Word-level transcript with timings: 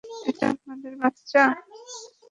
এটা 0.29 0.45
আপনাদের 0.49 0.93
বাচ্চা। 1.01 1.43